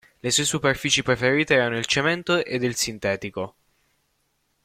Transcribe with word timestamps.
Le 0.23 0.31
sue 0.31 0.45
superfici 0.45 1.03
preferite 1.03 1.53
erano 1.53 1.77
il 1.77 1.85
cemento 1.85 2.43
ed 2.43 2.63
il 2.63 2.75
sintetico. 2.75 3.55